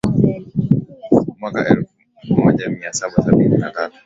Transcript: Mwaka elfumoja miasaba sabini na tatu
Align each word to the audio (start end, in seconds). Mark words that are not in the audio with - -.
Mwaka 1.39 1.67
elfumoja 1.69 2.69
miasaba 2.69 3.23
sabini 3.23 3.57
na 3.57 3.71
tatu 3.71 3.95